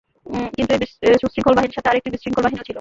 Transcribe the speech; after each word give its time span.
কিন্তু 0.55 0.71
এই 1.07 1.15
সুশৃঙ্খল 1.21 1.53
বাহিনীর 1.55 1.75
সাথে 1.77 1.89
আরেকটি 1.89 2.09
বিশৃঙ্খল 2.09 2.43
বাহিনীও 2.43 2.59
ছিল। 2.59 2.69